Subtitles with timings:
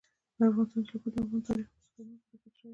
[0.37, 2.69] د افغانستان جلکو د افغان تاریخ په کتابونو کې ذکر شوی دي.